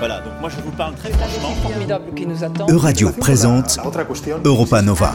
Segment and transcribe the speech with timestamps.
[0.00, 1.54] Voilà, donc moi je vous parle très franchement.
[1.62, 2.66] formidable qui nous attend.
[2.70, 3.78] Euradio présente
[4.44, 5.14] Europa Nova.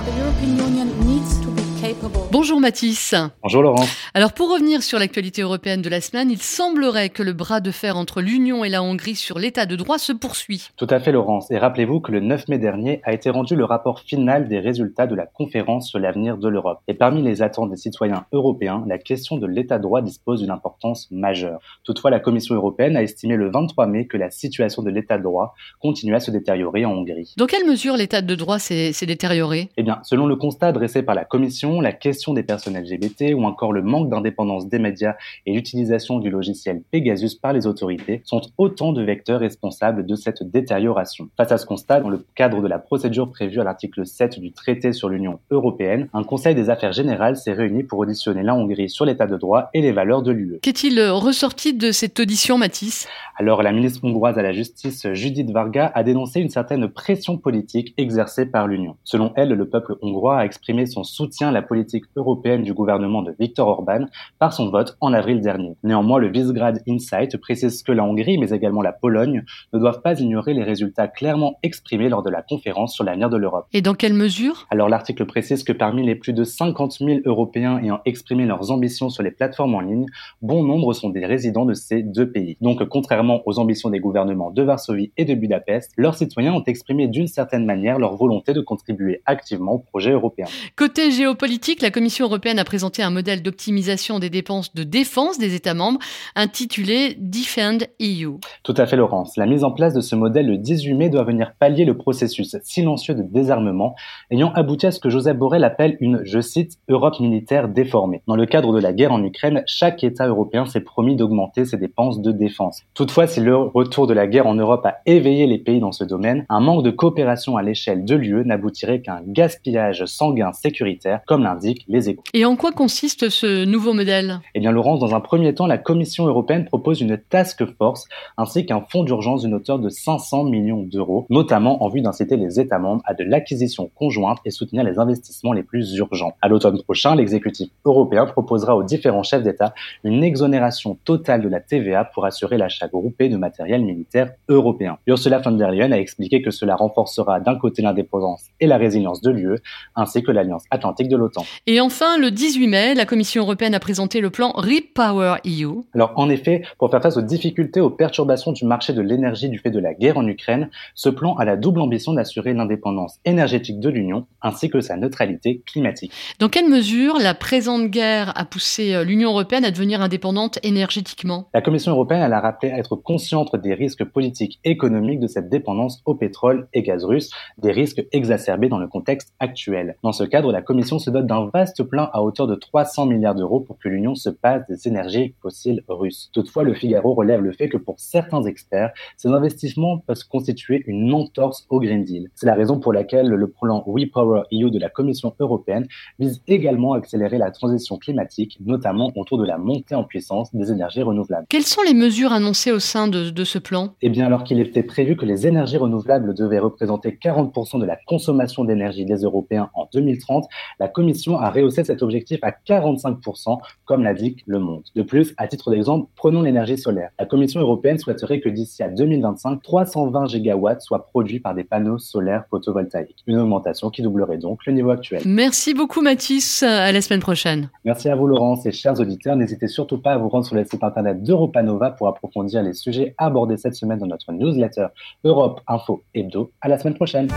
[2.38, 3.16] Bonjour Mathis.
[3.44, 3.86] Bonjour Laurent.
[4.13, 7.72] Alors pour revenir sur l'actualité européenne de la semaine, il semblerait que le bras de
[7.72, 10.68] fer entre l'Union et la Hongrie sur l'état de droit se poursuit.
[10.76, 11.50] Tout à fait Laurence.
[11.50, 15.08] Et rappelez-vous que le 9 mai dernier a été rendu le rapport final des résultats
[15.08, 16.82] de la conférence sur l'avenir de l'Europe.
[16.90, 20.52] Et parmi les attentes des citoyens européens, la question de l'état de droit dispose d'une
[20.52, 21.62] importance majeure.
[21.86, 25.23] Toutefois, la Commission européenne a estimé le 23 mai que la situation de l'état de
[25.23, 27.34] droit continuait à se détériorer en Hongrie.
[27.38, 29.70] Dans quelle mesure l'état de droit s'est détérioré?
[29.78, 33.44] Eh bien, selon le constat dressé par la Commission, la question des personnes LGBT ou
[33.44, 35.16] encore le manque d'indépendance des médias
[35.46, 40.44] et l'utilisation du logiciel Pegasus par les autorités sont autant de vecteurs responsables de cette
[40.44, 41.30] détérioration.
[41.38, 44.52] Face à ce constat, dans le cadre de la procédure prévue à l'article 7 du
[44.52, 48.90] traité sur l'Union européenne, un Conseil des affaires générales s'est réuni pour auditionner la Hongrie
[48.90, 50.60] sur l'état de droit et les valeurs de l'UE.
[50.62, 53.08] Qu'est-il ressorti de cette audition, Mathis?
[53.38, 57.94] Alors, la ministre hongroise à la justice, Judith Varga, a dénoncé une certaine pression politique
[57.98, 58.95] exercée par l'Union.
[59.04, 63.21] Selon elle, le peuple hongrois a exprimé son soutien à la politique européenne du gouvernement
[63.21, 64.05] de Viktor Orban
[64.39, 65.75] par son vote en avril dernier.
[65.83, 70.19] Néanmoins, le Visegrad Insight précise que la Hongrie, mais également la Pologne, ne doivent pas
[70.19, 73.66] ignorer les résultats clairement exprimés lors de la conférence sur l'avenir de l'Europe.
[73.73, 74.66] Et dans quelle mesure?
[74.69, 79.09] Alors l'article précise que parmi les plus de 50 000 Européens ayant exprimé leurs ambitions
[79.09, 80.05] sur les plateformes en ligne,
[80.41, 82.58] bon nombre sont des résidents de ces deux pays.
[82.61, 87.08] Donc contrairement aux ambitions des gouvernements de Varsovie et de Budapest, leurs citoyens ont exprimé
[87.08, 90.45] d'une certaine manière leur volonté de contribuer activement au projet européen.
[90.75, 95.56] Côté géopolitique, la Commission européenne a présenté un modèle d'optimisation des dépenses de défense des
[95.56, 96.00] États membres
[96.36, 98.39] intitulé Defend EU.
[98.64, 99.38] Tout à fait, Laurence.
[99.38, 102.56] La mise en place de ce modèle le 18 mai doit venir pallier le processus
[102.64, 103.95] silencieux de désarmement
[104.31, 108.22] ayant abouti à ce que Joseph Borrell appelle une, je cite, Europe militaire déformée.
[108.28, 111.78] Dans le cadre de la guerre en Ukraine, chaque État européen s'est promis d'augmenter ses
[111.78, 112.81] dépenses de défense.
[112.94, 116.03] Toutefois, si le retour de la guerre en Europe a éveillé les pays dans ce
[116.03, 121.22] domaine, un manque de coopération à l'échelle de l'UE n'aboutirait qu'à un gaspillage sanguin sécuritaire
[121.26, 122.17] comme l'indiquent les.
[122.33, 124.39] Et en quoi consiste ce nouveau modèle?
[124.54, 128.06] Eh bien, Laurence, dans un premier temps, la Commission européenne propose une task force
[128.38, 132.59] ainsi qu'un fonds d'urgence d'une hauteur de 500 millions d'euros, notamment en vue d'inciter les
[132.59, 136.34] États membres à de l'acquisition conjointe et soutenir les investissements les plus urgents.
[136.41, 139.73] À l'automne prochain, l'exécutif européen proposera aux différents chefs d'État
[140.03, 144.97] une exonération totale de la TVA pour assurer l'achat groupé de matériel militaire européen.
[145.07, 149.22] Ursula von der Leyen a expliqué que cela renforcera d'un côté l'indépendance et la résilience
[149.22, 149.59] de l'UE,
[149.95, 151.44] ainsi que l'Alliance Atlantique de l'OTAN.
[151.67, 155.84] Et enfin, le 18 mai, la Commission européenne a présenté le plan Repower EU.
[155.94, 159.59] Alors, en effet, pour faire face aux difficultés, aux perturbations du marché de l'énergie du
[159.59, 163.79] fait de la guerre en Ukraine, ce plan a la double ambition d'assurer l'indépendance énergétique
[163.79, 166.12] de l'Union ainsi que sa neutralité climatique.
[166.40, 171.50] Dans quelle mesure la présente guerre a poussé euh, l'Union européenne à devenir indépendante énergétiquement?
[171.53, 175.50] La Commission européenne elle a rappelé être consciente des risques politiques et économiques de cette
[175.50, 177.29] dépendance au pétrole et gaz russe,
[177.59, 179.97] des risques exacerbés dans le contexte actuel.
[180.03, 183.35] Dans ce cadre, la Commission se dote d'un vaste plan à hauteur de 300 milliards
[183.35, 186.29] d'euros pour que l'Union se passe des énergies fossiles russes.
[186.33, 191.13] Toutefois, le Figaro relève le fait que pour certains experts, ces investissements peuvent constituer une
[191.13, 192.29] entorse au Green Deal.
[192.35, 195.87] C'est la raison pour laquelle le plan WePower EU de la Commission européenne
[196.19, 200.71] vise également à accélérer la transition climatique, notamment autour de la montée en puissance des
[200.71, 201.45] énergies renouvelables.
[201.49, 203.93] Quelles sont les mesures annoncées au sein de, de ce plan?
[204.01, 207.97] Eh bien, alors qu'il était prévu que les énergies renouvelables devaient représenter 40% de la
[208.07, 210.45] consommation d'énergie des Européens en 2030,
[210.79, 214.83] la Commission a rehaussé cet objectif à 45%, comme l'indique Le Monde.
[214.95, 217.09] De plus, à titre d'exemple, prenons l'énergie solaire.
[217.19, 221.97] La Commission européenne souhaiterait que d'ici à 2025, 320 gigawatts soient produits par des panneaux
[221.97, 223.23] solaires photovoltaïques.
[223.27, 225.21] Une augmentation qui doublerait donc le niveau actuel.
[225.25, 227.69] Merci beaucoup Mathis, à la semaine prochaine.
[227.83, 229.35] Merci à vous Laurence et chers auditeurs.
[229.35, 232.73] N'hésitez surtout pas à vous rendre sur le site internet d'Europa Nova pour approfondir les
[232.73, 234.87] sujets abordés cette semaine dans notre newsletter
[235.23, 236.51] Europe Info Hebdo.
[236.61, 237.27] À la semaine prochaine.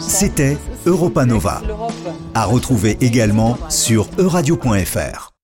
[0.00, 0.56] C'était
[0.86, 1.62] Europa Nova.
[2.34, 5.35] À retrouver également sur euradio.fr.